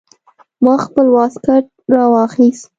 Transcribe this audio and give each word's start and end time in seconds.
ما 0.63 0.73
خپل 0.85 1.05
واسکټ 1.15 1.65
راوايست. 1.95 2.65